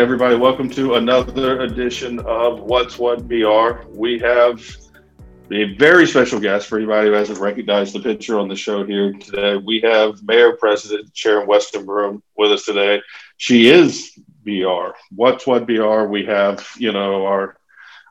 [0.00, 3.86] Everybody, welcome to another edition of What's What BR.
[3.90, 4.66] We have
[5.52, 9.12] a very special guest for anybody who hasn't recognized the picture on the show here
[9.12, 9.56] today.
[9.58, 13.02] We have Mayor President Sharon Weston Broome with us today.
[13.36, 14.96] She is BR.
[15.14, 16.04] What's What BR?
[16.04, 17.58] We have, you know, our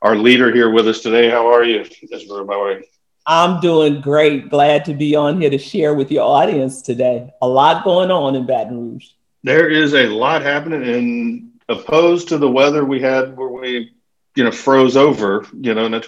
[0.03, 1.27] our leader here with us today.
[1.27, 2.53] How are you, Westenbroom?
[2.53, 2.83] How are you?
[3.25, 4.51] I'm doing great.
[4.51, 7.31] Glad to be on here to share with your audience today.
[7.41, 9.07] A lot going on in Baton Rouge.
[9.43, 13.93] There is a lot happening, and opposed to the weather we had where we,
[14.35, 16.05] you know, froze over, you know, and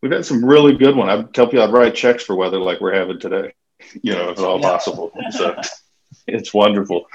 [0.00, 1.08] we've had some really good one.
[1.08, 3.52] I'd tell people I'd write checks for weather like we're having today,
[4.02, 4.68] you know, if at all yeah.
[4.68, 5.12] possible.
[5.30, 5.54] So
[6.26, 7.06] it's wonderful.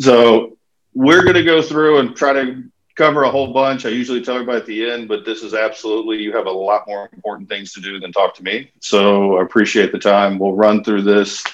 [0.00, 0.56] So
[0.94, 3.84] we're going to go through and try to cover a whole bunch.
[3.84, 6.86] I usually tell everybody at the end, but this is absolutely, you have a lot
[6.86, 8.70] more important things to do than talk to me.
[8.80, 10.38] So I appreciate the time.
[10.38, 11.44] We'll run through this.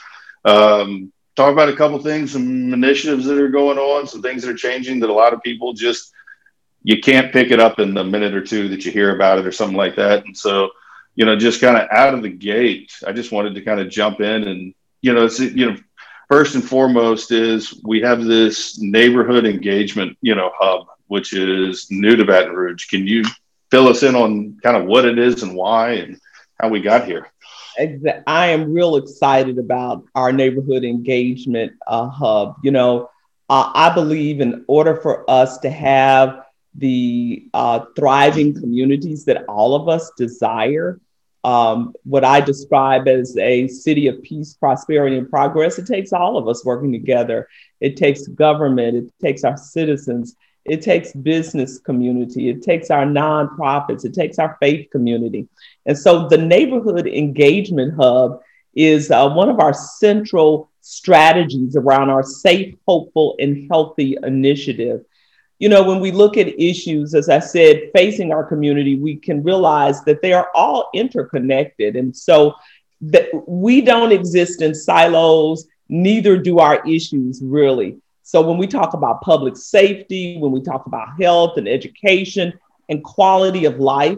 [0.45, 4.51] Um, talk about a couple things, some initiatives that are going on, some things that
[4.51, 6.13] are changing that a lot of people just
[6.83, 9.47] you can't pick it up in the minute or two that you hear about it
[9.47, 10.27] or something like that.
[10.27, 10.69] And so,
[11.15, 13.89] you know, just kind of out of the gate, I just wanted to kind of
[13.89, 15.77] jump in and you know, it's you know,
[16.29, 22.17] first and foremost is we have this neighborhood engagement, you know, hub, which is new
[22.17, 22.87] to Baton Rouge.
[22.87, 23.25] Can you
[23.71, 26.19] fill us in on kind of what it is and why and
[26.59, 27.31] how we got here?
[27.79, 32.57] I am real excited about our neighborhood engagement uh, hub.
[32.63, 33.11] You know,
[33.49, 36.45] uh, I believe in order for us to have
[36.77, 41.01] the uh, thriving communities that all of us desire,
[41.45, 46.37] um, what I describe as a city of peace, prosperity, and progress, it takes all
[46.37, 47.49] of us working together.
[47.81, 54.05] It takes government, it takes our citizens, it takes business community, it takes our nonprofits,
[54.05, 55.47] it takes our faith community.
[55.87, 58.41] And so the neighborhood engagement hub
[58.75, 65.05] is uh, one of our central strategies around our safe, hopeful, and healthy initiative.
[65.59, 69.43] You know, when we look at issues, as I said, facing our community, we can
[69.43, 71.97] realize that they are all interconnected.
[71.97, 72.55] And so
[73.03, 77.99] that we don't exist in silos, neither do our issues really.
[78.25, 82.55] So when we talk about public safety, when we talk about health and education
[82.89, 84.17] and quality of life,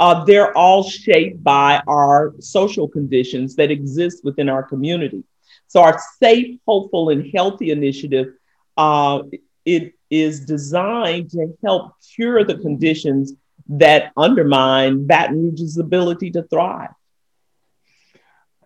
[0.00, 5.22] uh, they're all shaped by our social conditions that exist within our community.
[5.68, 8.34] So our safe, hopeful, and healthy initiative,
[8.76, 9.22] uh,
[9.64, 13.34] it is designed to help cure the conditions
[13.68, 16.90] that undermine Baton Rouge's ability to thrive.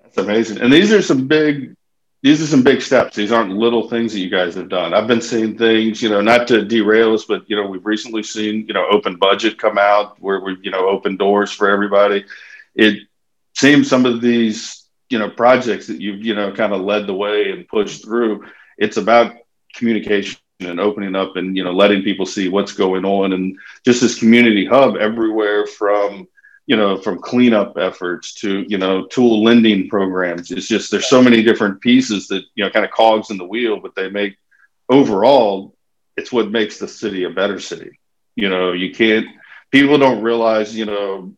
[0.02, 0.62] That's amazing.
[0.62, 1.76] And these are some big
[2.22, 3.14] these are some big steps.
[3.14, 4.92] These aren't little things that you guys have done.
[4.92, 8.22] I've been seeing things, you know, not to derail us, but you know, we've recently
[8.22, 12.24] seen, you know, open budget come out where we've, you know, open doors for everybody.
[12.74, 13.06] It
[13.54, 17.14] seems some of these, you know, projects that you've, you know, kind of led the
[17.14, 18.46] way and pushed through.
[18.76, 19.36] It's about
[19.74, 24.00] communication and opening up and you know letting people see what's going on and just
[24.00, 26.26] this community hub everywhere from
[26.68, 30.50] you know, from cleanup efforts to, you know, tool lending programs.
[30.50, 33.46] It's just there's so many different pieces that, you know, kind of cogs in the
[33.46, 34.36] wheel, but they make
[34.90, 35.74] overall,
[36.18, 37.98] it's what makes the city a better city.
[38.36, 39.26] You know, you can't,
[39.70, 41.32] people don't realize, you know,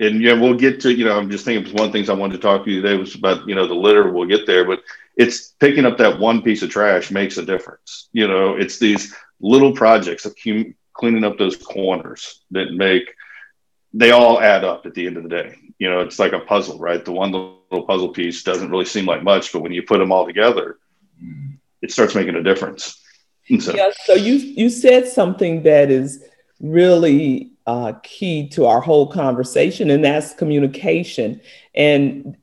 [0.00, 2.14] and yeah, we'll get to, you know, I'm just thinking one of the things I
[2.14, 4.10] wanted to talk to you today was about, you know, the litter.
[4.10, 4.80] We'll get there, but
[5.14, 8.08] it's picking up that one piece of trash makes a difference.
[8.14, 13.14] You know, it's these little projects of cleaning up those corners that make
[13.94, 15.54] they all add up at the end of the day.
[15.78, 17.04] You know, it's like a puzzle, right?
[17.04, 20.12] The one little puzzle piece doesn't really seem like much, but when you put them
[20.12, 20.78] all together,
[21.82, 22.98] it starts making a difference.
[23.58, 23.74] So.
[23.74, 23.90] Yeah.
[24.04, 26.24] So you you said something that is
[26.60, 31.40] really uh, key to our whole conversation, and that's communication.
[31.74, 32.36] And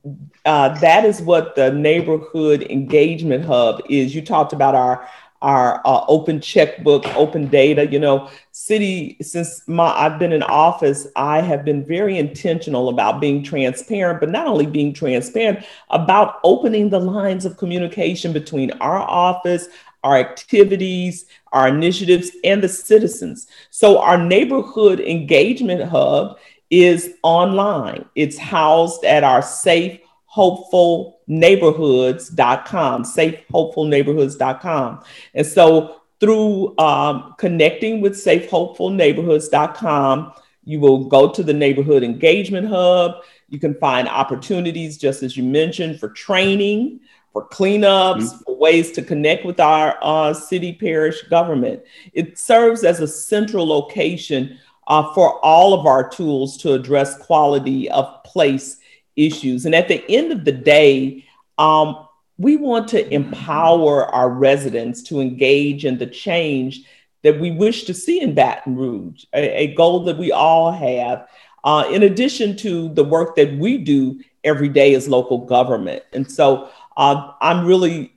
[0.46, 4.14] uh, that is what the neighborhood engagement hub is.
[4.14, 5.08] You talked about our
[5.42, 7.88] our uh, open checkbook, open data.
[7.88, 13.22] You know, city since my I've been in office, I have been very intentional about
[13.22, 19.00] being transparent, but not only being transparent about opening the lines of communication between our
[19.00, 19.68] office,
[20.04, 23.48] our activities, our initiatives, and the citizens.
[23.70, 26.38] So our neighborhood engagement hub
[26.70, 28.06] is online.
[28.16, 30.00] It's housed at our safe
[30.36, 35.04] hopefulneighborhoods.com, safehopefulneighborhoods.com.
[35.34, 40.34] And so through um, connecting with safehopefulneighborhoods.com,
[40.64, 43.24] you will go to the neighborhood engagement hub.
[43.48, 47.00] You can find opportunities, just as you mentioned, for training,
[47.34, 48.44] for cleanups, mm-hmm.
[48.44, 51.82] for ways to connect with our uh, city parish government.
[52.14, 57.90] It serves as a central location uh, for all of our tools to address quality
[57.90, 58.79] of place
[59.26, 59.66] issues.
[59.66, 61.26] And at the end of the day,
[61.58, 62.08] um,
[62.38, 66.84] we want to empower our residents to engage in the change
[67.24, 71.28] that we wish to see in Baton Rouge, a, a goal that we all have,
[71.66, 76.02] uh, in addition to the work that we do every day as local government.
[76.14, 78.14] And so uh, I'm really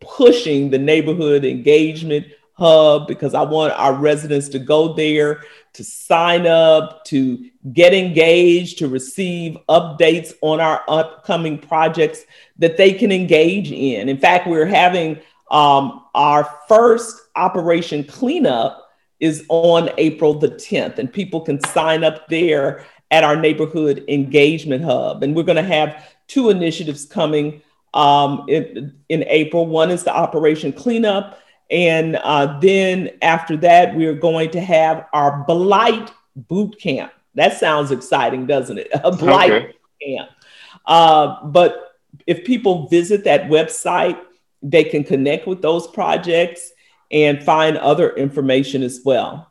[0.00, 6.46] pushing the neighborhood engagement hub because I want our residents to go there, to sign
[6.46, 12.24] up, to get engaged, to receive updates on our upcoming projects
[12.58, 14.08] that they can engage in.
[14.08, 15.18] In fact, we're having
[15.50, 18.90] um, our first Operation Cleanup
[19.20, 24.84] is on April the 10th, and people can sign up there at our neighborhood engagement
[24.84, 25.22] hub.
[25.22, 27.62] And we're going to have two initiatives coming
[27.94, 29.66] um, in, in April.
[29.66, 31.38] One is the Operation Cleanup.
[31.72, 37.12] And uh, then after that, we're going to have our Blight Boot Camp.
[37.34, 38.88] That sounds exciting, doesn't it?
[39.04, 39.74] A Blight okay.
[40.02, 40.30] Camp.
[40.84, 41.96] Uh, but
[42.26, 44.20] if people visit that website,
[44.62, 46.72] they can connect with those projects
[47.10, 49.50] and find other information as well.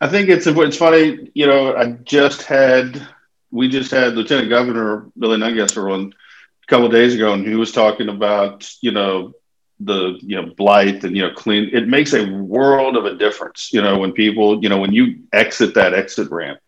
[0.00, 1.76] I think it's it's funny, you know.
[1.76, 3.06] I just had
[3.50, 7.72] we just had Lieutenant Governor Billy Nungesser on a couple days ago, and he was
[7.72, 9.34] talking about you know
[9.80, 11.70] the you know blight and you know clean.
[11.72, 15.20] It makes a world of a difference, you know, when people you know when you
[15.32, 16.60] exit that exit ramp,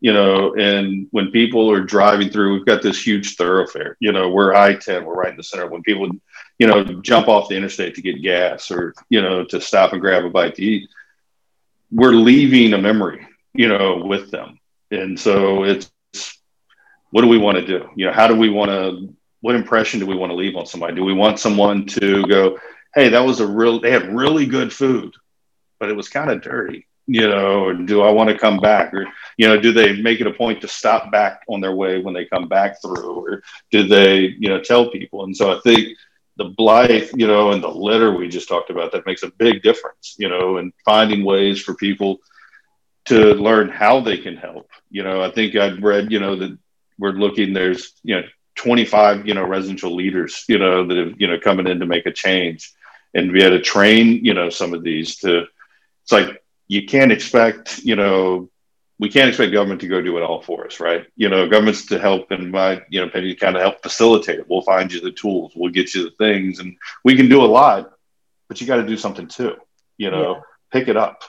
[0.00, 3.96] you know, and when people are driving through, we've got this huge thoroughfare.
[4.00, 5.66] You know, we're I ten, we're right in the center.
[5.66, 6.10] When people
[6.58, 10.00] you know jump off the interstate to get gas or you know to stop and
[10.00, 10.88] grab a bite to eat
[11.90, 14.58] we're leaving a memory, you know, with them.
[14.90, 15.90] And so it's
[17.10, 17.88] what do we want to do?
[17.96, 20.66] You know, how do we want to what impression do we want to leave on
[20.66, 20.94] somebody?
[20.94, 22.58] Do we want someone to go,
[22.94, 25.14] hey, that was a real they had really good food,
[25.78, 28.92] but it was kind of dirty, you know, or do I want to come back?
[28.92, 29.06] Or,
[29.36, 32.14] you know, do they make it a point to stop back on their way when
[32.14, 33.24] they come back through?
[33.26, 35.24] Or do they, you know, tell people?
[35.24, 35.96] And so I think
[36.36, 39.62] the blight, you know, and the litter we just talked about, that makes a big
[39.62, 42.18] difference, you know, and finding ways for people
[43.06, 44.70] to learn how they can help.
[44.90, 46.56] You know, I think I'd read, you know, that
[46.98, 48.22] we're looking, there's, you know,
[48.58, 52.06] 25, you know, residential leaders, you know, that have, you know, coming in to make
[52.06, 52.72] a change.
[53.14, 55.46] And we had to train, you know, some of these to,
[56.02, 58.50] it's like, you can't expect, you know,
[58.98, 61.06] we can't expect government to go do it all for us, right?
[61.16, 64.46] You know, government's to help in my, you know, opinion, kind of help facilitate it.
[64.50, 67.46] We'll find you the tools, we'll get you the things, and we can do a
[67.46, 67.92] lot,
[68.48, 69.56] but you got to do something too.
[69.98, 70.40] You know, yeah.
[70.72, 71.22] pick it up.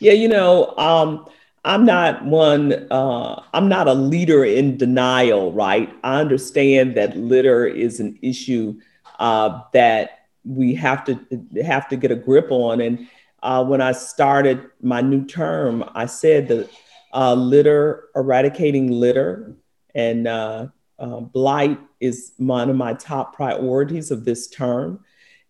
[0.00, 1.26] yeah, you know, um,
[1.64, 2.86] I'm not one.
[2.90, 5.92] Uh, I'm not a leader in denial, right?
[6.02, 8.80] I understand that litter is an issue
[9.18, 11.20] uh, that we have to
[11.62, 13.06] have to get a grip on, and
[13.42, 16.70] uh, when I started my new term, I said that
[17.12, 19.54] uh, litter, eradicating litter,
[19.94, 20.68] and uh,
[20.98, 25.04] uh blight is one of my top priorities of this term.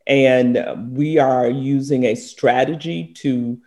[0.07, 3.61] And we are using a strategy to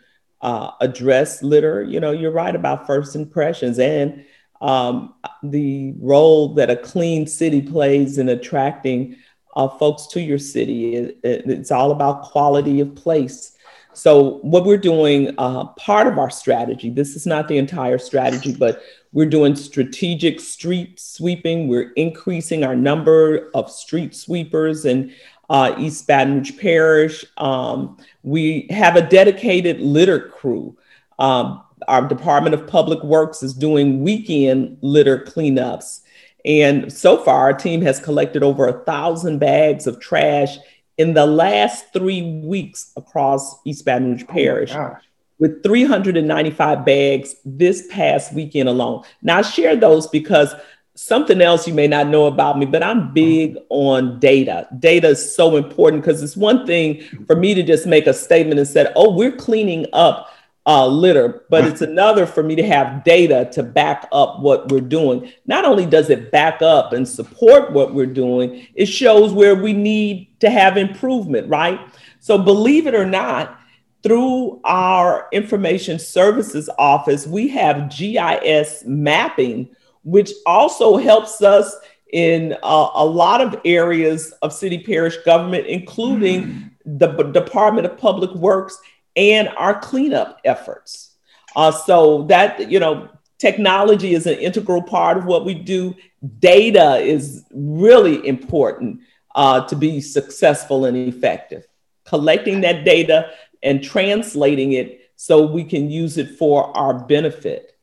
[0.44, 1.82] uh, address litter.
[1.82, 4.24] You know, you're right about first impressions and
[4.62, 9.16] um, the role that a clean city plays in attracting
[9.56, 10.96] uh, folks to your city.
[10.96, 13.54] It, it, it's all about quality of place
[13.96, 18.56] so, what we're doing, uh, part of our strategy, this is not the entire strategy,
[18.56, 18.82] but
[19.12, 21.68] we're doing strategic street sweeping.
[21.68, 25.14] We're increasing our number of street sweepers in
[25.50, 27.26] uh, East Baton Rouge Parish.
[27.38, 30.78] Um, we have a dedicated litter crew.
[31.20, 36.02] Um, our Department of Public Works is doing weekend litter cleanups.
[36.46, 40.58] And so far, our team has collected over a thousand bags of trash
[40.98, 44.98] in the last three weeks across East Baton Rouge oh Parish oh
[45.40, 49.04] with 395 bags this past weekend alone.
[49.22, 50.54] Now, I share those because
[50.96, 54.68] something else you may not know about me, but I'm big on data.
[54.80, 58.60] Data is so important because it's one thing for me to just make a statement
[58.60, 60.30] and say, oh, we're cleaning up
[60.66, 64.80] uh, litter, but it's another for me to have data to back up what we're
[64.80, 65.32] doing.
[65.46, 69.74] Not only does it back up and support what we're doing, it shows where we
[69.74, 71.80] need to have improvement, right?
[72.22, 73.60] So, believe it or not,
[74.04, 79.70] through our information services office, we have GIS mapping,
[80.04, 81.76] which also helps us
[82.12, 86.70] in uh, a lot of areas of city parish government, including mm.
[86.86, 88.78] the B- Department of Public Works
[89.16, 91.16] and our cleanup efforts.
[91.56, 95.96] Uh, so that, you know, technology is an integral part of what we do.
[96.40, 99.02] Data is really important
[99.36, 101.66] uh, to be successful and effective.
[102.06, 103.32] Collecting that data
[103.62, 107.78] and translating it so we can use it for our benefit.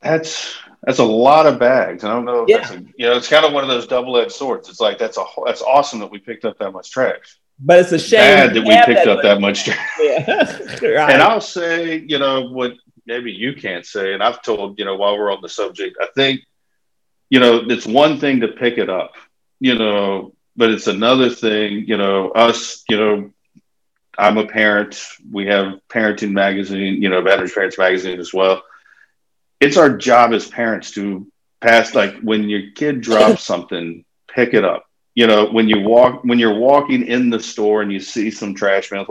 [0.00, 2.04] That's that's a lot of bags.
[2.04, 2.44] I don't know.
[2.48, 2.72] yeah.
[2.72, 4.68] A, you know, it's kind of one of those double-edged swords.
[4.68, 7.92] It's like that's a that's awesome that we picked up that much trash but it's
[7.92, 9.68] a shame bad that we picked that up that much.
[10.00, 10.58] Yeah.
[10.82, 11.10] right.
[11.14, 12.74] And I'll say, you know, what
[13.06, 16.08] maybe you can't say, and I've told, you know, while we're on the subject, I
[16.14, 16.40] think,
[17.30, 19.12] you know, it's one thing to pick it up,
[19.60, 23.30] you know, but it's another thing, you know, us, you know,
[24.16, 25.02] I'm a parent.
[25.32, 28.62] We have parenting magazine, you know, Baton Rouge Parents Magazine as well.
[29.64, 31.26] It's our job as parents to
[31.62, 34.84] pass, like when your kid drops something, pick it up.
[35.14, 38.54] You know, when you walk, when you're walking in the store and you see some
[38.54, 39.06] trash man,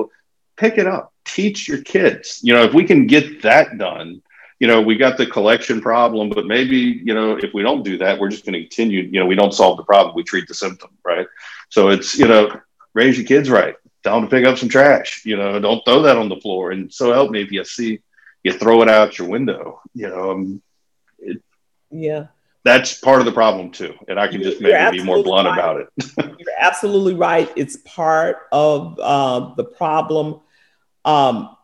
[0.56, 1.12] pick it up.
[1.26, 2.42] Teach your kids.
[2.44, 4.22] You know, if we can get that done,
[4.60, 7.98] you know, we got the collection problem, but maybe, you know, if we don't do
[7.98, 9.02] that, we're just going to continue.
[9.02, 11.26] You know, we don't solve the problem, we treat the symptom, right?
[11.70, 12.62] So it's, you know,
[12.94, 13.76] raise your kids right.
[14.04, 15.24] Tell them to pick up some trash.
[15.26, 16.72] You know, don't throw that on the floor.
[16.72, 18.02] And so help me if you see
[18.44, 19.82] you throw it out your window.
[19.94, 20.62] You know, um,
[21.20, 21.42] it,
[21.90, 22.28] yeah,
[22.64, 23.94] that's part of the problem too.
[24.08, 25.58] And I can just maybe be more blunt right.
[25.58, 25.88] about it.
[26.18, 27.52] You're absolutely right.
[27.56, 30.42] It's part of uh, the problem.
[31.06, 31.56] Um,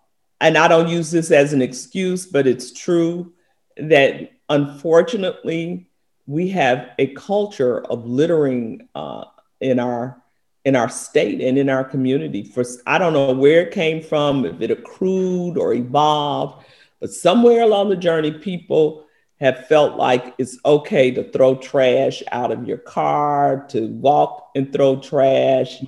[0.42, 3.34] and I don't use this as an excuse, but it's true
[3.78, 5.90] that unfortunately
[6.28, 9.26] we have a culture of littering uh,
[9.60, 10.19] in our
[10.66, 12.44] in our state and in our community.
[12.44, 16.66] For I don't know where it came from, if it accrued or evolved,
[17.00, 19.06] but somewhere along the journey, people
[19.40, 24.74] have felt like it's okay to throw trash out of your car, to walk and
[24.74, 25.82] throw trash.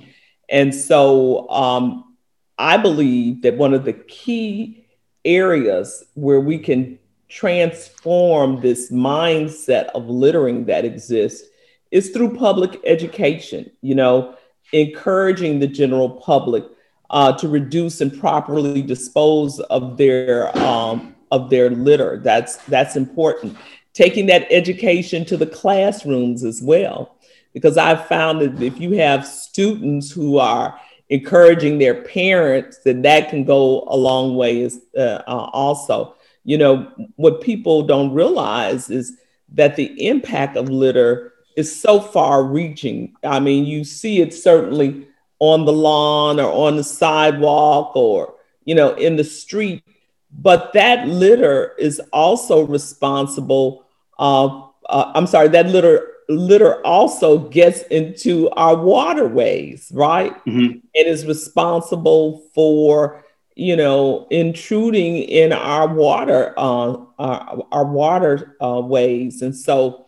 [0.48, 2.16] And so um,
[2.58, 4.86] I believe that one of the key
[5.24, 6.98] areas where we can
[7.28, 11.48] transform this mindset of littering that exists
[11.90, 13.70] is through public education.
[13.82, 14.36] You know,
[14.72, 16.64] encouraging the general public
[17.10, 22.18] uh, to reduce and properly dispose of their um, of their litter.
[22.18, 23.56] That's that's important.
[23.92, 27.16] Taking that education to the classrooms as well,
[27.52, 33.28] because I've found that if you have students who are encouraging their parents, then that
[33.28, 34.62] can go a long way.
[34.62, 36.14] As uh, uh, also,
[36.44, 39.18] you know, what people don't realize is
[39.50, 43.14] that the impact of litter is so far reaching.
[43.24, 45.06] I mean, you see it certainly
[45.38, 49.82] on the lawn or on the sidewalk or, you know, in the street.
[50.30, 53.84] But that litter is also responsible.
[54.18, 60.32] Uh, uh, I'm sorry, that litter litter also gets into our waterways, right?
[60.46, 60.78] Mm-hmm.
[60.94, 68.80] It is responsible for you know intruding in our water uh, our, our water uh,
[68.80, 70.01] ways, and so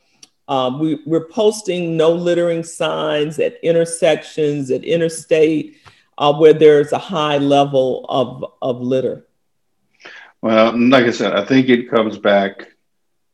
[0.48, 5.78] um, we, we're posting no littering signs at intersections, at interstate,
[6.18, 9.26] uh, where there's a high level of, of litter.
[10.42, 12.68] Well, like I said, I think it comes back.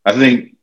[0.05, 0.57] I think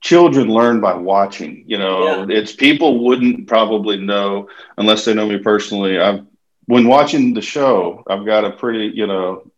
[0.00, 1.64] children learn by watching.
[1.66, 2.38] You know, yeah.
[2.38, 4.48] it's people wouldn't probably know
[4.78, 6.00] unless they know me personally.
[6.00, 6.24] I've
[6.70, 9.50] when watching the show, I've got a pretty, you know,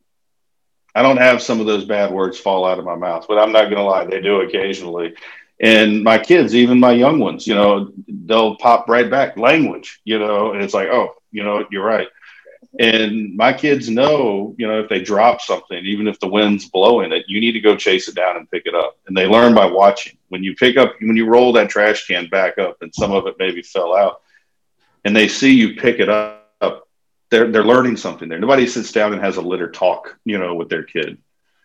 [0.94, 3.52] I don't have some of those bad words fall out of my mouth, but I'm
[3.52, 5.14] not going to lie, they do occasionally.
[5.62, 10.19] And my kids, even my young ones, you know, they'll pop right back language, you
[10.19, 12.09] know, and it's like, oh, you know, you're right.
[12.81, 17.12] And my kids know, you know, if they drop something, even if the wind's blowing
[17.12, 18.99] it, you need to go chase it down and pick it up.
[19.07, 20.19] And they learn by watching.
[20.31, 23.26] When you pick up, when you roll that trash can back up and some of
[23.28, 24.23] it maybe fell out,
[25.04, 26.88] and they see you pick it up,
[27.31, 28.38] they're, they're learning something there.
[28.38, 31.19] Nobody sits down and has a litter talk, you know, with their kid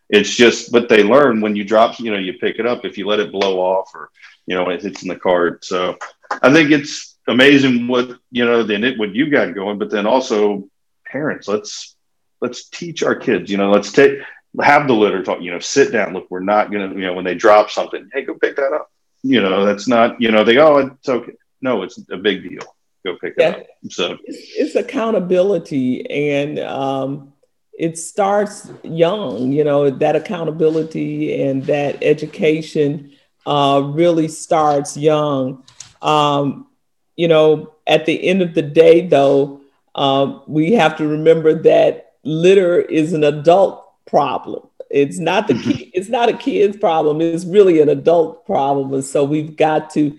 [0.09, 2.97] it's just but they learn when you drop you know you pick it up if
[2.97, 4.09] you let it blow off or
[4.45, 5.65] you know it hits in the cart.
[5.65, 5.97] So
[6.41, 10.05] i think it's amazing what you know then it what you got going but then
[10.05, 10.67] also
[11.05, 11.95] parents let's
[12.41, 14.19] let's teach our kids you know let's take
[14.61, 16.13] have the litter talk you know sit down.
[16.13, 18.91] Look we're not gonna you know when they drop something hey go pick that up.
[19.23, 21.33] You know that's not you know they go oh it's okay.
[21.61, 22.61] No it's a big deal.
[23.05, 23.49] Go pick yeah.
[23.49, 23.91] it up.
[23.91, 27.33] So it's, it's accountability and um
[27.77, 33.11] it starts young, you know, that accountability and that education
[33.45, 35.63] uh, really starts young.
[36.01, 36.67] Um,
[37.15, 39.61] you know, at the end of the day, though,
[39.93, 44.67] uh, we have to remember that litter is an adult problem.
[44.89, 47.21] It's not the kid, it's not a kid's problem.
[47.21, 50.17] It's really an adult problem, and so we've got to.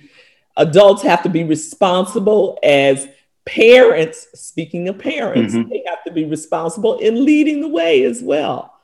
[0.56, 3.06] Adults have to be responsible as
[3.48, 5.70] parents, speaking of parents, mm-hmm.
[5.70, 8.74] they have to be responsible in leading the way as well.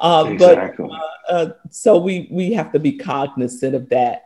[0.00, 0.88] Uh, exactly.
[0.88, 4.24] But uh, uh, so we we have to be cognizant of that.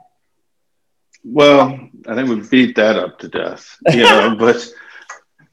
[1.24, 4.34] Well, I think we beat that up to death, you know.
[4.38, 4.66] but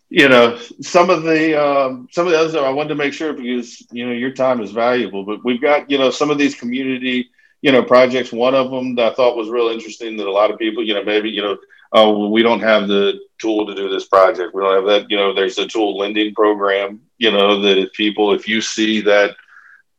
[0.09, 3.33] you know, some of the um, some of the others I wanted to make sure
[3.33, 5.25] because you know your time is valuable.
[5.25, 7.29] But we've got you know some of these community
[7.61, 8.31] you know, projects.
[8.31, 10.93] One of them that I thought was real interesting that a lot of people, you
[10.93, 11.57] know, maybe, you know,
[11.91, 14.53] oh, well, we don't have the tool to do this project.
[14.53, 17.91] We don't have that, you know, there's a tool lending program, you know, that if
[17.93, 19.35] people, if you see that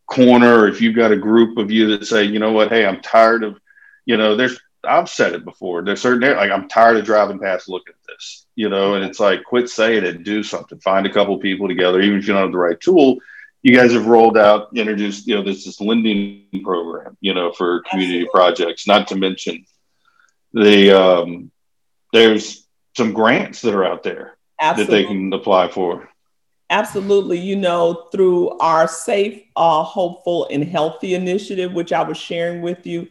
[0.07, 3.01] corner, if you've got a group of you that say, you know what, hey, I'm
[3.01, 3.59] tired of,
[4.05, 5.83] you know, there's, I've said it before.
[5.83, 9.21] There's certain, like, I'm tired of driving past looking at this, you know, and it's
[9.21, 12.43] like, quit saying it, do something, find a couple people together, even if you don't
[12.43, 13.19] have the right tool
[13.63, 17.83] you guys have rolled out, introduced, you know, this this lending program, you know, for
[17.83, 18.31] community Absolutely.
[18.33, 18.87] projects.
[18.87, 19.67] Not to mention
[20.53, 21.51] the um,
[22.13, 24.95] there's some grants that are out there Absolutely.
[24.95, 26.09] that they can apply for.
[26.71, 27.39] Absolutely.
[27.39, 32.87] You know, through our Safe, uh, Hopeful, and Healthy initiative, which I was sharing with
[32.87, 33.09] you,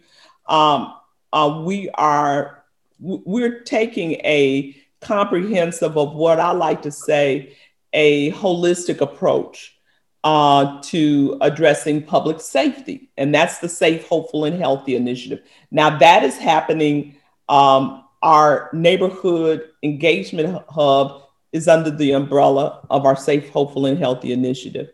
[0.48, 0.94] um,
[1.34, 2.64] uh, we are
[3.00, 7.56] we're taking a comprehensive of what I like to say
[7.94, 9.76] a holistic approach
[10.24, 13.10] uh, to addressing public safety.
[13.18, 15.42] And that's the Safe, Hopeful, and Healthy initiative.
[15.72, 17.16] Now, that is happening.
[17.48, 24.34] Um, our neighborhood engagement hub is under the umbrella of our Safe, Hopeful, and Healthy
[24.34, 24.90] initiative.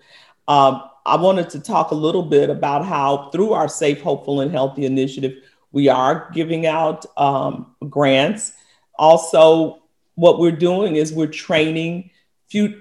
[0.48, 4.51] Um, I wanted to talk a little bit about how, through our Safe, Hopeful, and
[4.51, 5.34] Healthy initiative,
[5.72, 8.53] we are giving out um, grants.
[8.98, 9.84] Also,
[10.15, 12.10] what we're doing is we're training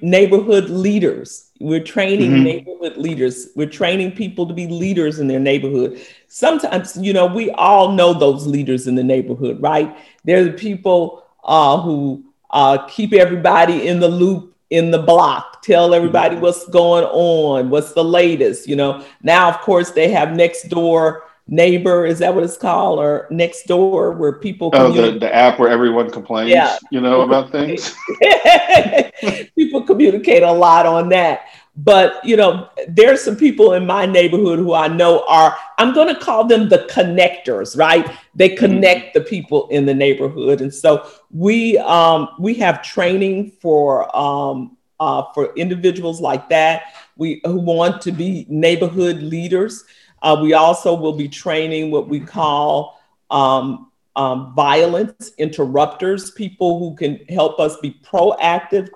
[0.02, 1.50] neighborhood leaders.
[1.60, 2.44] We're training mm-hmm.
[2.44, 3.48] neighborhood leaders.
[3.56, 6.00] We're training people to be leaders in their neighborhood.
[6.28, 9.96] Sometimes, you know, we all know those leaders in the neighborhood, right?
[10.24, 15.94] They're the people uh, who uh, keep everybody in the loop in the block, tell
[15.94, 16.42] everybody mm-hmm.
[16.42, 18.66] what's going on, what's the latest.
[18.66, 22.98] You know, now, of course, they have next door neighbor is that what it's called?
[22.98, 26.76] Or next door where people oh the, the app where everyone complains yeah.
[26.90, 27.94] you know about things?
[29.56, 31.46] People communicate a lot on that.
[31.76, 36.06] But you know there's some people in my neighborhood who i know are i'm going
[36.06, 38.08] to call them the connectors right?
[38.34, 38.58] They mm-hmm.
[38.58, 39.18] connect mm-hmm.
[39.18, 40.60] the people in the neighborhood.
[40.60, 46.94] And so we um, we have training for um, uh, for individuals like that.
[47.16, 49.84] We who want to be neighborhood leaders
[50.24, 52.98] uh, we also will be training what we call
[53.30, 58.88] um, um, violence interrupters, people who can help us be proactive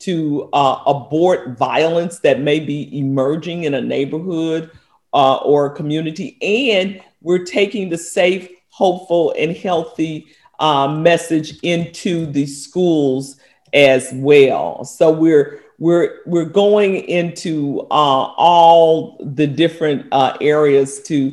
[0.00, 4.70] to uh, abort violence that may be emerging in a neighborhood
[5.14, 6.36] uh, or a community.
[6.42, 10.26] And we're taking the safe, hopeful, and healthy
[10.58, 13.36] uh, message into the schools
[13.72, 14.84] as well.
[14.84, 21.32] So we're we're we're going into uh, all the different uh, areas to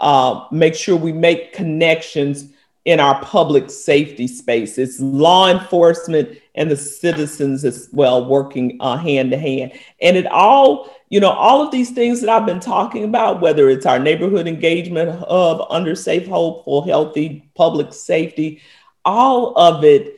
[0.00, 2.52] uh, make sure we make connections
[2.84, 4.78] in our public safety space.
[4.78, 10.26] It's law enforcement and the citizens as well working uh, hand to hand, and it
[10.26, 13.98] all you know all of these things that I've been talking about, whether it's our
[13.98, 18.62] neighborhood engagement hub under Safe, Hopeful, Healthy, Public Safety,
[19.04, 20.14] all of it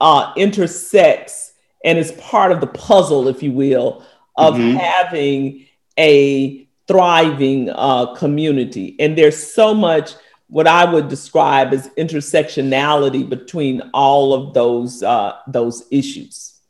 [0.00, 1.52] uh, intersects
[1.84, 4.04] and it's part of the puzzle, if you will,
[4.36, 4.76] of mm-hmm.
[4.76, 5.66] having
[5.98, 8.96] a thriving uh, community.
[8.98, 10.12] And there's so much
[10.48, 16.60] what I would describe as intersectionality between all of those uh, those issues.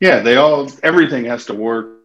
[0.00, 1.98] Yeah, they all everything has to work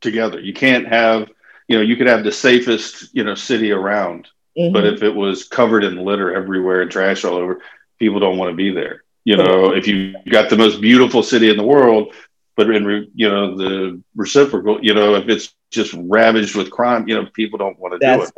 [0.00, 0.40] together.
[0.40, 1.30] You can't have
[1.68, 4.72] you know you could have the safest you know city around, mm-hmm.
[4.72, 7.60] but if it was covered in litter everywhere and trash all over,
[7.98, 9.03] people don't want to be there.
[9.24, 12.12] You know, if you've got the most beautiful city in the world,
[12.56, 17.14] but in you know the reciprocal, you know, if it's just ravaged with crime, you
[17.14, 18.18] know, people don't want to do it.
[18.18, 18.32] Right.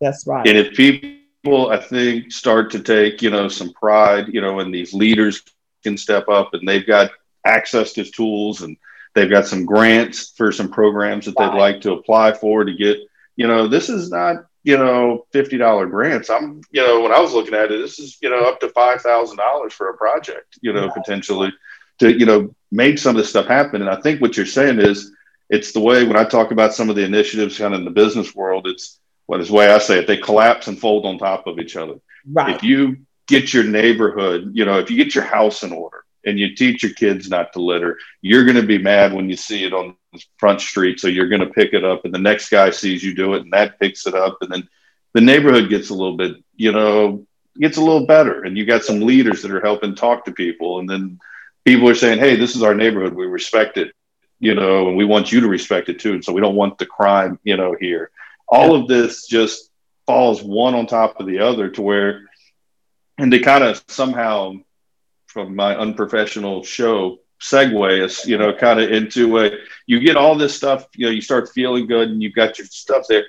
[0.00, 0.46] That's right.
[0.46, 4.72] And if people, I think, start to take you know some pride, you know, and
[4.72, 5.42] these leaders
[5.82, 7.10] can step up and they've got
[7.44, 8.76] access to tools and
[9.14, 11.52] they've got some grants for some programs that right.
[11.52, 12.98] they'd like to apply for to get
[13.36, 16.28] you know this is not you know, $50 grants.
[16.28, 18.68] I'm, you know, when I was looking at it, this is, you know, up to
[18.68, 20.94] $5,000 for a project, you know, right.
[20.94, 21.50] potentially
[22.00, 23.80] to, you know, make some of this stuff happen.
[23.80, 25.10] And I think what you're saying is
[25.48, 27.90] it's the way when I talk about some of the initiatives kind of in the
[27.90, 31.16] business world, it's what is the way I say it, they collapse and fold on
[31.16, 31.94] top of each other.
[32.30, 32.54] Right.
[32.54, 36.38] If you get your neighborhood, you know, if you get your house in order and
[36.38, 39.64] you teach your kids not to litter, you're going to be mad when you see
[39.64, 41.00] it on the front street.
[41.00, 43.42] So you're going to pick it up, and the next guy sees you do it,
[43.42, 44.68] and that picks it up, and then
[45.14, 47.26] the neighborhood gets a little bit, you know,
[47.58, 50.78] gets a little better, and you got some leaders that are helping talk to people,
[50.78, 51.18] and then
[51.64, 53.14] people are saying, "Hey, this is our neighborhood.
[53.14, 53.92] We respect it,
[54.38, 56.12] you know, and we want you to respect it too.
[56.12, 58.10] And so we don't want the crime, you know, here."
[58.48, 59.70] All of this just
[60.06, 62.28] falls one on top of the other to where,
[63.18, 64.54] and they kind of somehow,
[65.28, 69.50] from my unprofessional show, segue us, you know, kind of into a,
[69.86, 72.66] you get all this stuff, you know, you start feeling good and you've got your
[72.66, 73.24] stuff there.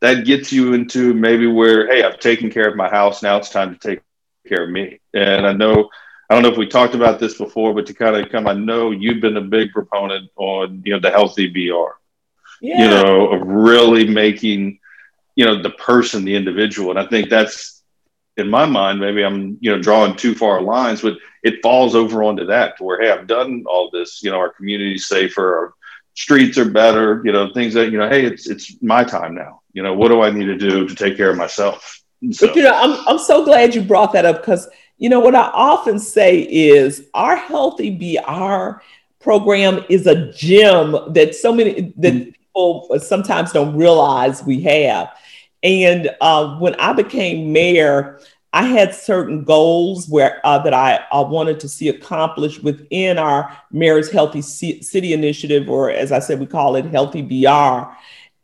[0.00, 3.22] that gets you into maybe where, hey, I've taken care of my house.
[3.22, 4.00] Now it's time to take
[4.46, 5.00] care of me.
[5.14, 5.88] And I know,
[6.28, 8.52] I don't know if we talked about this before, but to kind of come, I
[8.52, 11.96] know you've been a big proponent on, you know, the healthy BR,
[12.60, 12.82] yeah.
[12.82, 14.78] you know, of really making,
[15.34, 16.90] you know, the person, the individual.
[16.90, 17.77] And I think that's,
[18.38, 22.22] in my mind, maybe I'm, you know, drawing too far lines, but it falls over
[22.22, 25.74] onto that to where, hey, I've done all this, you know, our community's safer, our
[26.14, 29.58] streets are better, you know, things that, you know, hey, it's, it's my time now
[29.78, 32.02] you know, what do I need to do to take care of myself?
[32.32, 32.48] So.
[32.48, 35.36] But, you know, I'm, I'm so glad you brought that up because, you know, what
[35.36, 38.82] I often say is our Healthy BR
[39.20, 42.30] program is a gem that so many, that mm-hmm.
[42.30, 45.16] people sometimes don't realize we have.
[45.62, 48.20] And uh, when I became mayor,
[48.52, 53.54] I had certain goals where uh, that I, I, wanted to see accomplished within our
[53.70, 57.92] Mayor's Healthy C- City Initiative, or as I said, we call it Healthy BR.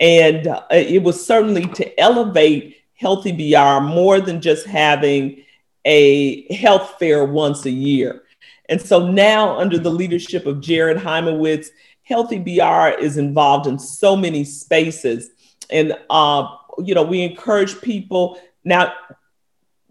[0.00, 5.42] And uh, it was certainly to elevate Healthy BR more than just having
[5.86, 8.22] a health fair once a year.
[8.68, 11.68] And so now, under the leadership of Jared Hymowitz,
[12.02, 15.30] Healthy BR is involved in so many spaces.
[15.70, 16.46] And, uh,
[16.82, 18.38] you know, we encourage people.
[18.64, 18.92] Now,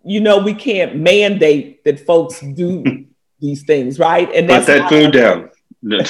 [0.03, 3.05] you know, we can't mandate that folks do
[3.39, 4.33] these things, right?
[4.33, 5.49] And that's Put that food down.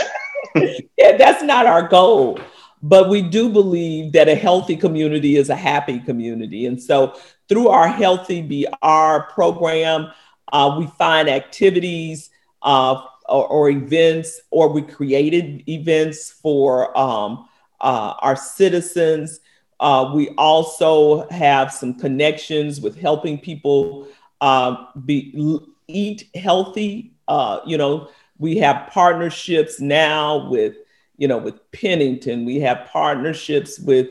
[0.97, 2.39] yeah, that's not our goal.
[2.81, 6.65] But we do believe that a healthy community is a happy community.
[6.65, 7.15] And so
[7.47, 10.11] through our Healthy BR program,
[10.51, 12.29] uh, we find activities
[12.61, 17.47] uh, or, or, events, or we created events for um,
[17.79, 19.39] uh, our citizens.
[19.79, 24.07] Uh, we also have some connections with helping people
[24.41, 27.13] uh, be eat healthy.
[27.27, 30.75] Uh, you know, we have partnerships now with
[31.17, 32.45] you know, with Pennington.
[32.45, 34.09] We have partnerships with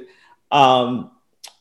[0.50, 1.10] um,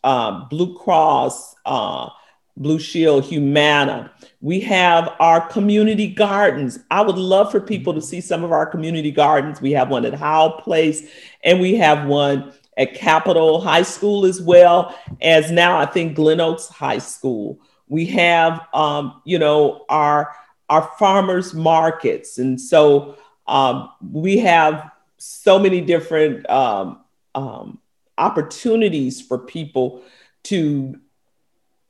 [0.04, 2.10] uh, Blue Cross, uh,
[2.58, 4.12] Blue Shield, Humana.
[4.42, 6.80] We have our community gardens.
[6.92, 9.62] I would love for people to see some of our community gardens.
[9.62, 11.10] We have one at Howell Place,
[11.44, 16.40] and we have one at Capitol High School as well as now I think Glen
[16.40, 17.60] Oaks High School.
[17.88, 20.34] We have, um, you know, our
[20.70, 27.02] our farmers markets, and so um, we have so many different um,
[27.36, 27.80] um,
[28.18, 30.02] opportunities for people
[30.44, 31.00] to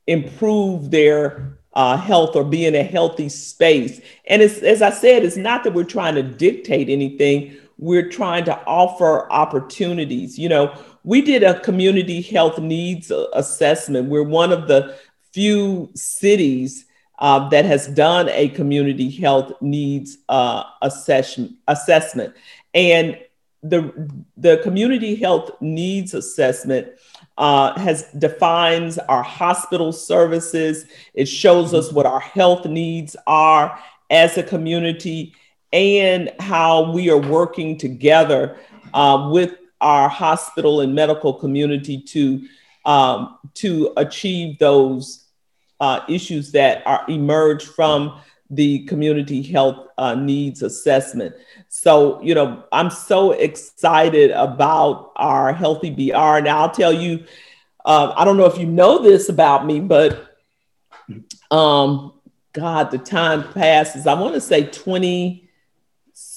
[0.06, 4.00] improve their uh, health or be in a healthy space.
[4.26, 7.56] And as I said, it's not that we're trying to dictate anything.
[7.82, 10.38] We're trying to offer opportunities.
[10.38, 14.08] You know, we did a community health needs assessment.
[14.08, 14.96] We're one of the
[15.32, 16.86] few cities
[17.18, 21.56] uh, that has done a community health needs uh, assessment.
[21.66, 22.36] assessment.
[22.72, 23.18] And
[23.64, 26.86] the, the community health needs assessment
[27.36, 30.86] uh, has defines our hospital services.
[31.14, 33.76] It shows us what our health needs are
[34.08, 35.34] as a community
[35.72, 38.58] and how we are working together
[38.94, 42.46] uh, with our hospital and medical community to
[42.84, 45.26] um, to achieve those
[45.80, 51.34] uh, issues that are emerge from the community health uh, needs assessment.
[51.68, 56.40] So, you know, I'm so excited about our Healthy BR.
[56.40, 57.24] Now, I'll tell you,
[57.84, 60.36] uh, I don't know if you know this about me, but
[61.50, 62.12] um,
[62.52, 64.06] God, the time passes.
[64.06, 64.64] I want to say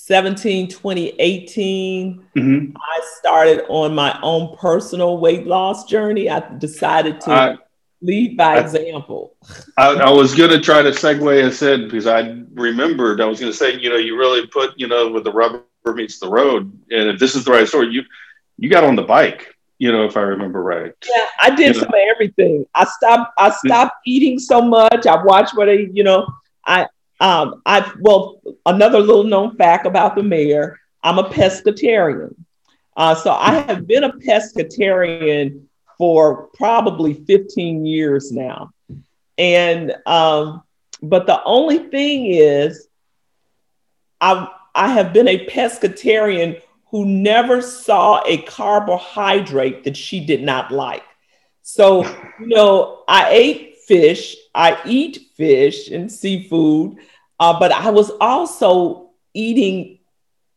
[0.08, 2.78] 2017, 2018, mm-hmm.
[2.78, 6.30] I started on my own personal weight loss journey.
[6.30, 7.32] I decided to.
[7.32, 7.58] I-
[8.02, 9.36] lead by I, example.
[9.78, 13.40] I, I was going to try to segue and said because I remembered I was
[13.40, 16.30] going to say you know you really put you know with the rubber meets the
[16.30, 18.04] road and if this is the right story you
[18.58, 20.94] you got on the bike you know if I remember right.
[21.08, 21.98] Yeah, I did you some know.
[21.98, 22.66] of everything.
[22.76, 25.08] I stopped I stopped eating so much.
[25.08, 26.28] I watched what I you know
[26.66, 26.88] I
[27.20, 32.34] um I well another little known fact about the mayor I'm a pescatarian.
[32.98, 35.66] Uh, so I have been a pescatarian
[36.00, 38.72] for probably 15 years now.
[39.38, 40.64] And um,
[41.04, 42.88] but the only thing is
[44.20, 50.72] I I have been a pescatarian who never saw a carbohydrate that she did not
[50.72, 51.04] like.
[51.62, 52.04] So,
[52.40, 56.98] you know, I ate fish, I eat fish and seafood,
[57.40, 60.00] uh, but I was also eating,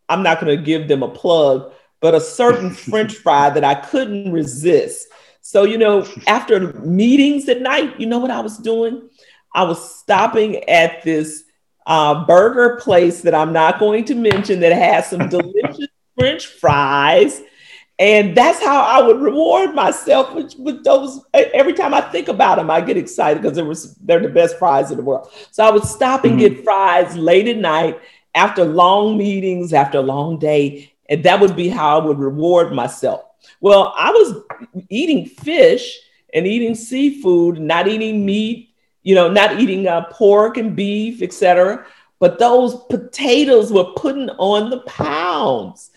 [0.09, 3.75] I'm not going to give them a plug, but a certain French fry that I
[3.75, 5.09] couldn't resist.
[5.41, 9.09] So, you know, after meetings at night, you know what I was doing?
[9.55, 11.45] I was stopping at this
[11.87, 15.89] uh, burger place that I'm not going to mention that has some delicious
[16.19, 17.43] French fries.
[17.99, 21.21] And that's how I would reward myself with, with those.
[21.35, 24.93] Every time I think about them, I get excited because was they're the best fries
[24.93, 25.31] in the world.
[25.51, 26.55] So I would stop and mm-hmm.
[26.55, 28.01] get fries late at night
[28.35, 32.73] after long meetings, after a long day, and that would be how I would reward
[32.73, 33.25] myself.
[33.61, 34.43] Well, I was
[34.89, 35.99] eating fish
[36.33, 41.85] and eating seafood, not eating meat, you know, not eating uh, pork and beef, etc.
[42.21, 45.91] But those potatoes were putting on the pounds.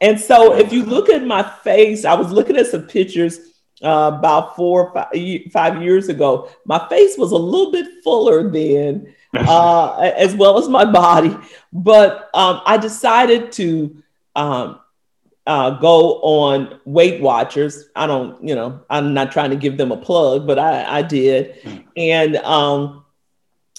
[0.00, 3.38] And so if you look at my face, I was looking at some pictures
[3.82, 6.50] uh, about four or five, five years ago.
[6.64, 11.36] My face was a little bit fuller then, uh, as well as my body.
[11.72, 14.02] But um, I decided to
[14.36, 14.80] um,
[15.46, 17.88] uh, go on Weight Watchers.
[17.96, 21.02] I don't, you know, I'm not trying to give them a plug, but I, I
[21.02, 21.56] did.
[21.62, 21.76] Hmm.
[21.96, 23.04] And um,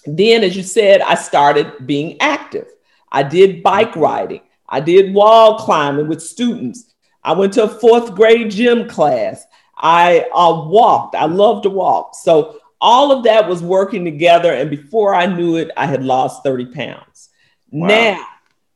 [0.06, 2.68] then, as you said, I started being active.
[3.12, 4.42] I did bike riding.
[4.72, 6.94] I did wall climbing with students.
[7.24, 9.46] I went to a fourth grade gym class.
[9.78, 11.16] I uh, walked.
[11.16, 12.16] I love to walk.
[12.16, 14.54] So all of that was working together.
[14.54, 17.30] And before I knew it, I had lost 30 pounds.
[17.70, 17.88] Wow.
[17.88, 18.26] Now,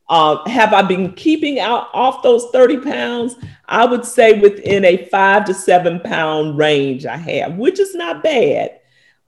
[0.08, 3.36] uh, have I been keeping out off those 30 pounds?
[3.68, 8.22] I would say within a five to seven pound range I have, which is not
[8.22, 8.80] bad.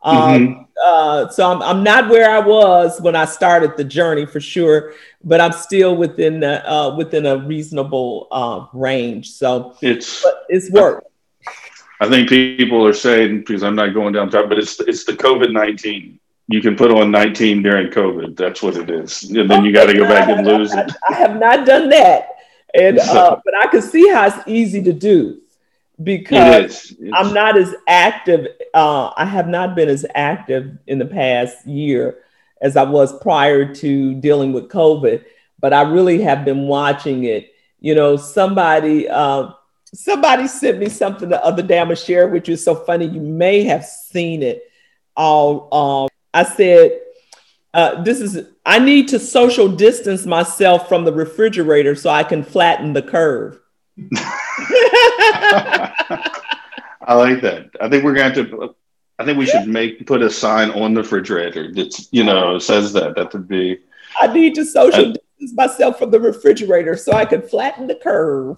[0.04, 0.62] Um, mm-hmm.
[0.84, 4.94] Uh, so I'm, I'm not where I was when I started the journey for sure,
[5.24, 9.32] but I'm still within the, uh, within a reasonable uh, range.
[9.32, 11.06] So it's it's work.
[12.00, 15.14] I think people are saying because I'm not going down top, but it's it's the
[15.14, 16.20] COVID nineteen.
[16.50, 18.38] You can put on 19 during COVID.
[18.38, 20.90] That's what it is, and then you got to go back and lose it.
[21.10, 22.30] I, I have not done that,
[22.74, 25.42] and uh, but I can see how it's easy to do
[26.02, 28.48] because I'm not as active.
[28.74, 32.20] Uh, I have not been as active in the past year
[32.62, 35.24] as I was prior to dealing with COVID,
[35.60, 37.54] but I really have been watching it.
[37.80, 39.52] You know, somebody uh,
[39.94, 41.80] somebody sent me something the other day.
[41.80, 42.42] I'm gonna share you.
[42.46, 43.06] It's so funny.
[43.06, 44.64] You may have seen it.
[45.16, 47.02] All um, I said.
[47.74, 52.42] Uh, this is I need to social distance myself from the refrigerator so I can
[52.42, 53.60] flatten the curve.
[57.08, 57.70] I like that.
[57.80, 58.76] I think we're going to.
[59.18, 62.94] I think we should make put a sign on the refrigerator that you know says
[62.94, 63.16] that.
[63.16, 63.80] That would be.
[64.20, 68.58] I need to social distance myself from the refrigerator so I can flatten the curve.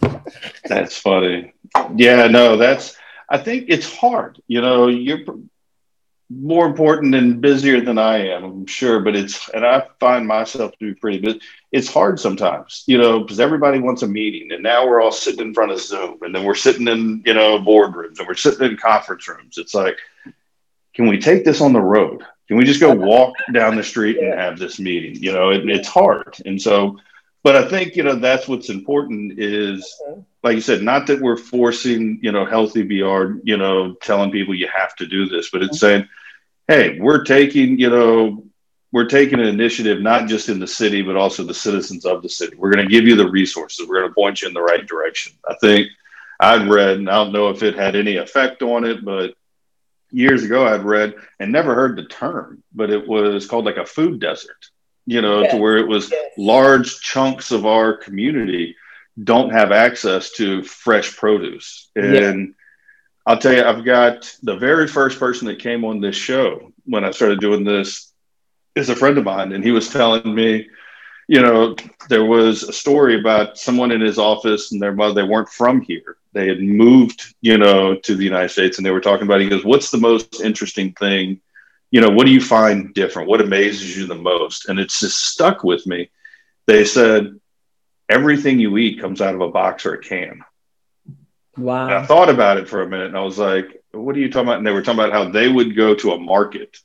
[0.65, 1.53] that's funny.
[1.95, 2.97] Yeah, no, that's.
[3.29, 4.41] I think it's hard.
[4.47, 5.19] You know, you're
[6.29, 10.71] more important and busier than I am, I'm sure, but it's, and I find myself
[10.73, 11.41] to be pretty busy.
[11.71, 15.47] It's hard sometimes, you know, because everybody wants a meeting and now we're all sitting
[15.47, 18.69] in front of Zoom and then we're sitting in, you know, boardrooms and we're sitting
[18.69, 19.57] in conference rooms.
[19.57, 19.97] It's like,
[20.93, 22.23] can we take this on the road?
[22.47, 25.15] Can we just go walk down the street and have this meeting?
[25.15, 26.35] You know, it, it's hard.
[26.45, 26.97] And so,
[27.43, 30.21] but I think, you know, that's what's important is, uh-huh.
[30.43, 34.55] like you said, not that we're forcing, you know, healthy BR, you know, telling people
[34.55, 36.03] you have to do this, but it's mm-hmm.
[36.03, 36.09] saying,
[36.67, 38.43] hey, we're taking, you know,
[38.91, 42.29] we're taking an initiative not just in the city, but also the citizens of the
[42.29, 42.55] city.
[42.55, 43.87] We're going to give you the resources.
[43.87, 45.33] We're going to point you in the right direction.
[45.47, 45.89] I think
[46.39, 49.35] I'd read, and I don't know if it had any effect on it, but
[50.11, 53.85] years ago I'd read and never heard the term, but it was called like a
[53.85, 54.65] food desert,
[55.05, 55.51] you know, yes.
[55.51, 56.33] to where it was yes.
[56.37, 58.75] large chunks of our community
[59.23, 61.89] don't have access to fresh produce.
[61.95, 62.55] And
[63.25, 67.03] I'll tell you, I've got the very first person that came on this show when
[67.03, 68.11] I started doing this
[68.75, 70.67] is a friend of mine, and he was telling me,
[71.27, 71.75] you know,
[72.07, 75.81] there was a story about someone in his office and their mother, they weren't from
[75.81, 76.17] here.
[76.33, 79.49] They had moved, you know, to the United States and they were talking about, he
[79.49, 81.39] goes, What's the most interesting thing?
[81.91, 83.29] You know, what do you find different?
[83.29, 84.69] What amazes you the most?
[84.69, 86.09] And it's just stuck with me.
[86.67, 87.39] They said,
[88.09, 90.43] Everything you eat comes out of a box or a can.
[91.57, 91.85] Wow.
[91.85, 94.31] And I thought about it for a minute and I was like, what are you
[94.31, 94.57] talking about?
[94.57, 96.77] And they were talking about how they would go to a market,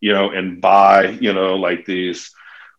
[0.00, 2.32] you know, and buy, you know, like these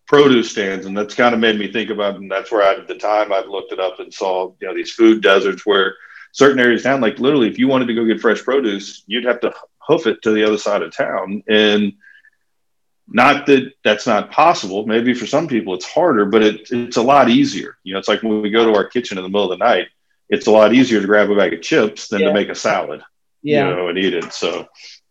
[0.07, 0.85] produce stands.
[0.85, 3.33] And that's kind of made me think about, and that's where I, at the time
[3.33, 5.95] I've looked it up and saw, you know, these food deserts where
[6.31, 9.41] certain areas down, like literally, if you wanted to go get fresh produce, you'd have
[9.41, 9.53] to
[9.87, 11.43] hoof it to the other side of town.
[11.47, 11.93] And
[13.07, 14.85] not that that's not possible.
[14.85, 17.77] Maybe for some people it's harder, but it, it's a lot easier.
[17.83, 19.65] You know, it's like when we go to our kitchen in the middle of the
[19.65, 19.87] night
[20.33, 22.27] it's a lot easier to grab a bag of chips than yeah.
[22.27, 23.01] to make a salad,
[23.41, 23.69] yeah.
[23.69, 24.33] you know, and eat it.
[24.33, 24.67] So,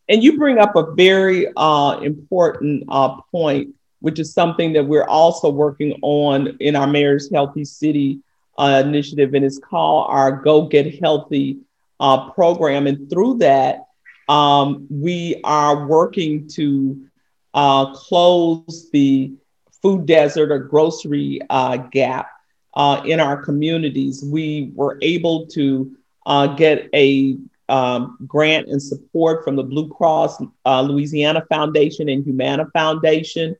[0.09, 5.07] and you bring up a very uh, important uh, point, which is something that we're
[5.07, 8.21] also working on in our Mayor's Healthy City
[8.59, 11.59] uh, initiative, and it's called our Go Get Healthy
[12.01, 12.87] uh, program.
[12.87, 13.87] And through that,
[14.29, 17.01] um, we are working to
[17.55, 19.33] uh, close the
[19.83, 22.29] food desert or grocery uh, gap
[22.75, 24.25] uh, in our communities.
[24.25, 27.37] We were able to uh, get a
[27.69, 33.57] um, grant and support from the Blue Cross uh, Louisiana Foundation and Humana Foundation.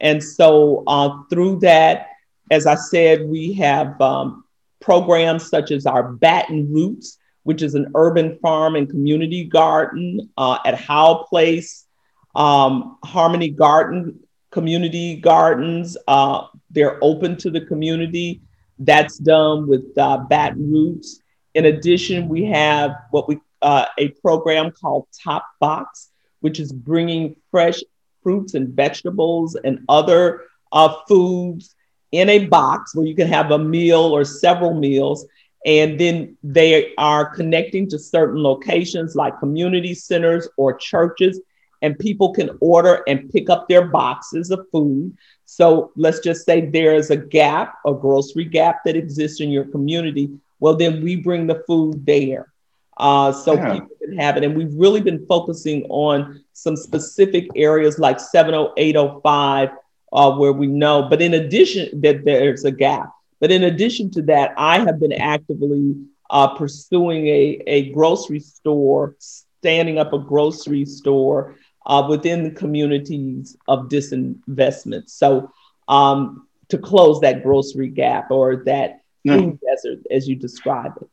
[0.00, 2.08] And so uh, through that,
[2.50, 4.44] as I said, we have um,
[4.80, 10.58] programs such as our Baton Roots, which is an urban farm and community garden uh,
[10.64, 11.86] at Howe Place,
[12.34, 15.96] um, Harmony Garden, community gardens.
[16.08, 18.42] Uh, they're open to the community.
[18.78, 21.20] That's done with uh, Baton Roots.
[21.54, 27.36] In addition, we have what we uh, a program called Top Box, which is bringing
[27.50, 27.80] fresh
[28.22, 31.74] fruits and vegetables and other uh, foods
[32.12, 35.26] in a box where you can have a meal or several meals.
[35.64, 41.40] And then they are connecting to certain locations like community centers or churches,
[41.80, 45.16] and people can order and pick up their boxes of food.
[45.44, 49.64] So let's just say there is a gap, a grocery gap that exists in your
[49.64, 50.30] community.
[50.60, 52.54] Well, then we bring the food there
[52.96, 53.72] uh, so yeah.
[53.72, 54.44] people can have it.
[54.44, 59.70] And we've really been focusing on some specific areas like 70805,
[60.12, 63.12] uh, where we know, but in addition, that there's a gap.
[63.44, 65.96] But in addition to that, I have been actively
[66.30, 71.54] uh, pursuing a, a grocery store, standing up a grocery store
[71.84, 75.10] uh, within the communities of disinvestment.
[75.10, 75.52] So
[75.88, 81.10] um, to close that grocery gap or that food desert, as you describe it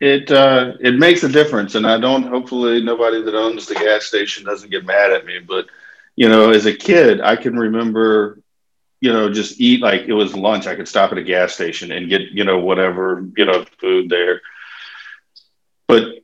[0.00, 2.22] it uh, it makes a difference, and I don't.
[2.22, 5.40] Hopefully, nobody that owns the gas station doesn't get mad at me.
[5.46, 5.66] But
[6.16, 8.40] you know, as a kid, I can remember,
[9.00, 10.66] you know, just eat like it was lunch.
[10.66, 14.08] I could stop at a gas station and get you know whatever you know food
[14.08, 14.40] there.
[15.86, 16.20] But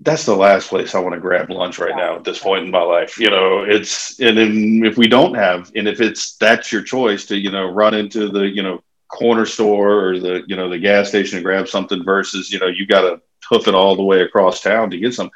[0.00, 2.70] that's the last place I want to grab lunch right now at this point in
[2.70, 3.18] my life.
[3.18, 7.26] You know, it's and then if we don't have, and if it's that's your choice
[7.26, 10.78] to you know run into the you know corner store or the you know the
[10.78, 14.04] gas station and grab something versus you know you got to hoof it all the
[14.04, 15.30] way across town to get some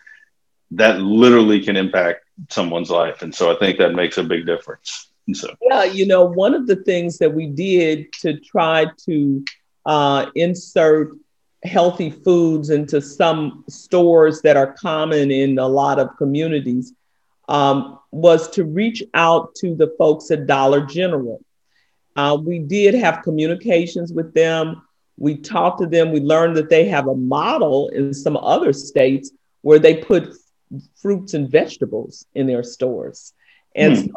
[0.72, 5.11] that literally can impact someone's life and so i think that makes a big difference
[5.26, 9.44] and so yeah you know one of the things that we did to try to
[9.86, 11.16] uh, insert
[11.64, 16.92] healthy foods into some stores that are common in a lot of communities
[17.48, 21.40] um, was to reach out to the folks at dollar general
[22.16, 24.82] uh, we did have communications with them.
[25.16, 26.12] We talked to them.
[26.12, 29.30] We learned that they have a model in some other states
[29.62, 30.34] where they put
[31.00, 33.32] fruits and vegetables in their stores.
[33.74, 34.06] And hmm.
[34.06, 34.12] so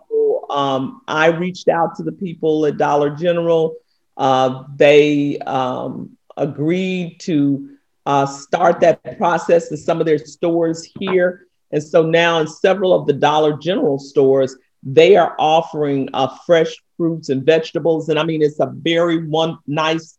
[0.49, 3.75] um, I reached out to the people at Dollar General.
[4.17, 7.69] Uh, they um, agreed to
[8.05, 11.47] uh, start that process in some of their stores here.
[11.71, 16.75] And so now in several of the Dollar General stores, they are offering uh, fresh
[16.97, 18.09] fruits and vegetables.
[18.09, 20.17] And I mean, it's a very one nice,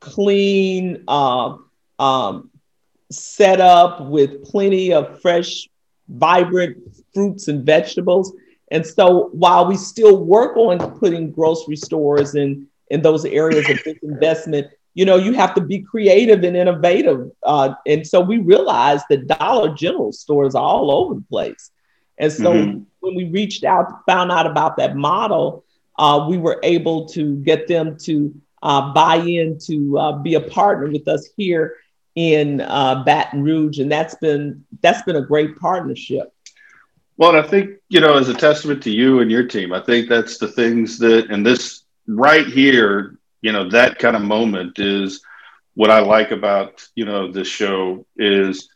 [0.00, 1.56] clean uh,
[1.98, 2.50] um,
[3.10, 5.68] setup with plenty of fresh,
[6.08, 6.78] vibrant
[7.12, 8.32] fruits and vegetables.
[8.70, 13.76] And so while we still work on putting grocery stores in, in those areas of
[13.78, 17.30] disinvestment, you know, you have to be creative and innovative.
[17.42, 21.70] Uh, and so we realized that Dollar General stores are all over the place.
[22.18, 22.82] And so mm-hmm.
[23.00, 25.64] when we reached out, found out about that model,
[25.98, 30.40] uh, we were able to get them to uh, buy in to uh, be a
[30.40, 31.76] partner with us here
[32.14, 36.32] in uh, Baton Rouge, and that's been that's been a great partnership.
[37.18, 39.80] Well, and I think you know, as a testament to you and your team, I
[39.80, 44.78] think that's the things that, and this right here, you know, that kind of moment
[44.78, 45.20] is
[45.74, 48.70] what I like about you know this show is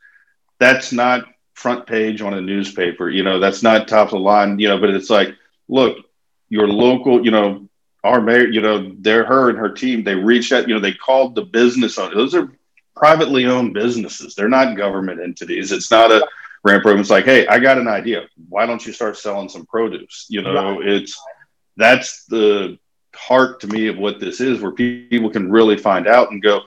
[0.58, 1.24] that's not
[1.54, 4.78] front page on a newspaper, you know, that's not top of the line, you know,
[4.78, 5.34] but it's like,
[5.68, 5.98] look,
[6.48, 7.68] your local, you know,
[8.02, 10.92] our mayor, you know, they're her and her team, they reached out, you know, they
[10.92, 12.50] called the business on those are
[12.96, 14.34] privately owned businesses.
[14.34, 15.70] They're not government entities.
[15.72, 16.26] It's not a
[16.64, 17.00] grant program.
[17.00, 18.26] It's like, hey, I got an idea.
[18.48, 20.26] Why don't you start selling some produce?
[20.28, 20.88] You know, right.
[20.88, 21.20] it's
[21.76, 22.78] that's the
[23.14, 26.62] heart to me of what this is, where people can really find out and go,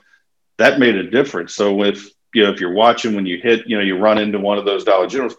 [0.58, 1.54] that made a difference.
[1.54, 4.40] So if you know, if you're watching when you hit, you know, you run into
[4.40, 5.36] one of those Dollar Generals,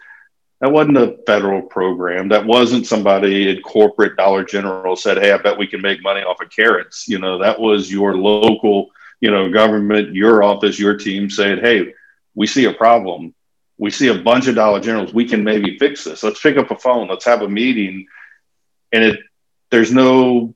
[0.60, 2.28] that wasn't a federal program.
[2.28, 6.22] That wasn't somebody at corporate Dollar General said, "Hey, I bet we can make money
[6.22, 8.90] off of carrots." You know, that was your local,
[9.20, 11.92] you know, government, your office, your team saying, "Hey,
[12.34, 13.34] we see a problem.
[13.78, 15.12] We see a bunch of Dollar Generals.
[15.12, 16.22] We can maybe fix this.
[16.22, 17.08] Let's pick up a phone.
[17.08, 18.06] Let's have a meeting."
[18.92, 19.20] And it,
[19.70, 20.54] there's no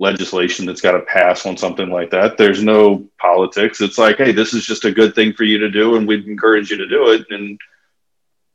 [0.00, 2.38] legislation that's got to pass on something like that.
[2.38, 3.80] There's no politics.
[3.80, 6.26] It's like, hey, this is just a good thing for you to do, and we'd
[6.26, 7.26] encourage you to do it.
[7.30, 7.60] And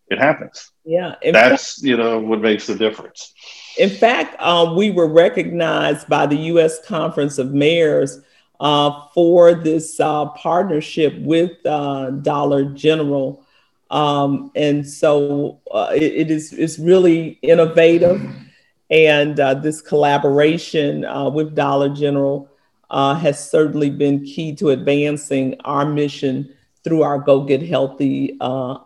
[0.07, 0.71] it happens.
[0.83, 1.15] Yeah.
[1.23, 3.33] That's, fact, you know, what makes the difference.
[3.77, 6.83] In fact, um, we were recognized by the U.S.
[6.85, 8.21] Conference of Mayors
[8.59, 13.44] uh, for this uh, partnership with uh, Dollar General.
[13.95, 18.21] Um, and so uh, it, it is it's really innovative.
[18.89, 22.49] And uh, this collaboration uh, with Dollar General
[22.91, 28.37] has certainly been key to advancing our mission through our Geaux Get Healthy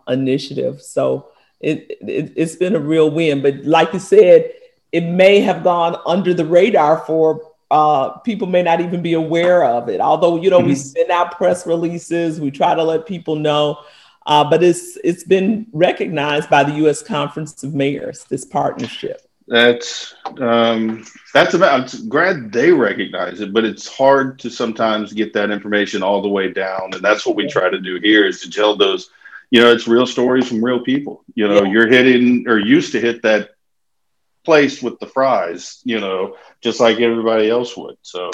[0.08, 0.80] initiative.
[0.80, 3.42] So it, it, it's been a real win.
[3.42, 4.52] But like you said,
[4.92, 9.64] it may have gone under the radar for uh, people may not even be aware
[9.64, 10.00] of it.
[10.00, 10.68] Although you know mm-hmm.
[10.68, 13.78] we send out press releases, we try to let people know,
[14.26, 17.02] uh, but it's it's been recognized by the U.S.
[17.02, 18.24] Conference of Mayors.
[18.24, 19.22] This partnership.
[19.48, 21.04] That's um,
[21.34, 21.94] that's about.
[21.94, 26.28] I'm glad they recognize it, but it's hard to sometimes get that information all the
[26.28, 29.10] way down, and that's what we try to do here is to tell those.
[29.50, 31.24] You know, it's real stories from real people.
[31.34, 31.72] You know, yeah.
[31.72, 33.50] you're hitting or used to hit that
[34.44, 37.96] place with the fries, you know, just like everybody else would.
[38.02, 38.30] So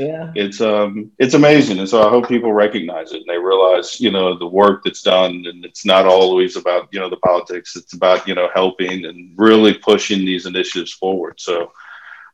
[0.00, 4.00] yeah, it's um it's amazing, and so I hope people recognize it and they realize
[4.00, 7.76] you know the work that's done, and it's not always about you know the politics.
[7.76, 11.34] It's about you know helping and really pushing these initiatives forward.
[11.38, 11.72] So,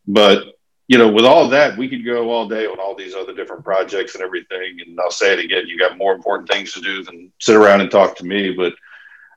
[0.06, 0.56] but
[0.88, 3.64] you know, with all that, we could go all day on all these other different
[3.64, 4.78] projects and everything.
[4.86, 7.80] And I'll say it again: you got more important things to do than sit around
[7.80, 8.52] and talk to me.
[8.52, 8.74] But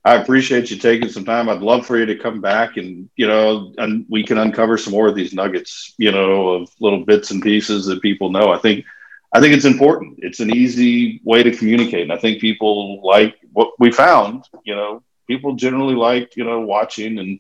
[0.05, 1.49] I appreciate you taking some time.
[1.49, 4.93] I'd love for you to come back and, you know, and we can uncover some
[4.93, 8.51] more of these nuggets, you know, of little bits and pieces that people know.
[8.51, 8.85] I think,
[9.33, 10.19] I think it's important.
[10.19, 12.03] It's an easy way to communicate.
[12.03, 16.61] And I think people like what we found, you know, people generally like, you know,
[16.61, 17.39] watching and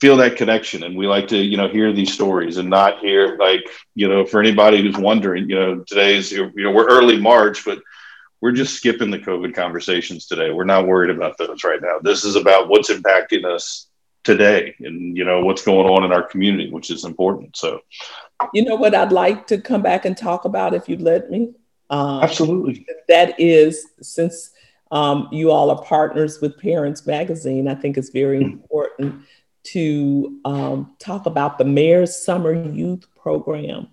[0.00, 0.82] feel that connection.
[0.82, 3.62] And we like to, you know, hear these stories and not hear like,
[3.94, 7.78] you know, for anybody who's wondering, you know, today's, you know, we're early March, but
[8.40, 10.50] we're just skipping the COVID conversations today.
[10.50, 11.98] We're not worried about those right now.
[12.00, 13.88] This is about what's impacting us
[14.24, 17.56] today and you know what's going on in our community, which is important.
[17.56, 17.80] So,
[18.52, 21.54] you know what I'd like to come back and talk about if you'd let me.
[21.90, 22.86] Um, Absolutely.
[23.08, 24.50] That is since
[24.90, 27.68] um, you all are partners with Parents Magazine.
[27.68, 28.52] I think it's very mm-hmm.
[28.52, 29.24] important
[29.64, 33.88] to um, talk about the Mayor's Summer Youth Program.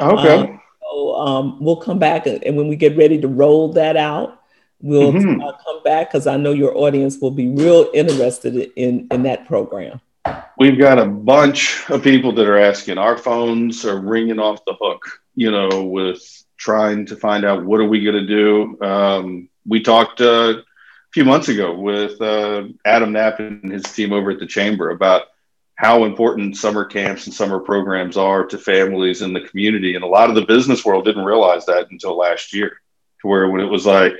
[0.00, 0.38] Okay.
[0.38, 0.61] Um,
[0.92, 4.42] um, we'll come back and when we get ready to roll that out,
[4.80, 5.40] we'll mm-hmm.
[5.40, 9.46] uh, come back because I know your audience will be real interested in in that
[9.46, 10.00] program.
[10.58, 12.98] We've got a bunch of people that are asking.
[12.98, 16.22] Our phones are ringing off the hook, you know, with
[16.56, 18.80] trying to find out what are we going to do.
[18.80, 20.62] Um, we talked uh, a
[21.12, 25.22] few months ago with uh, Adam Knapp and his team over at the chamber about
[25.82, 29.96] how important summer camps and summer programs are to families in the community.
[29.96, 32.80] And a lot of the business world didn't realize that until last year,
[33.20, 34.12] to where when it was like,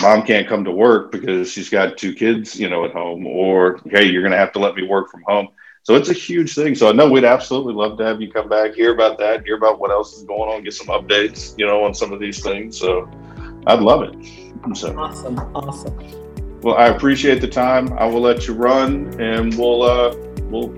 [0.00, 3.80] mom can't come to work because she's got two kids, you know, at home, or
[3.86, 5.48] hey, you're going to have to let me work from home.
[5.82, 6.76] So it's a huge thing.
[6.76, 9.56] So I know we'd absolutely love to have you come back, hear about that, hear
[9.56, 12.40] about what else is going on, get some updates, you know, on some of these
[12.44, 12.78] things.
[12.78, 13.10] So
[13.66, 14.14] I'd love it.
[14.76, 14.96] So.
[14.96, 15.36] Awesome.
[15.52, 16.60] Awesome.
[16.60, 17.92] Well, I appreciate the time.
[17.94, 20.14] I will let you run and we'll uh
[20.50, 20.68] we'll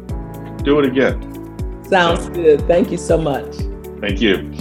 [0.63, 1.85] do it again.
[1.89, 2.31] Sounds so.
[2.31, 2.61] good.
[2.67, 3.55] Thank you so much.
[4.01, 4.53] Thank you.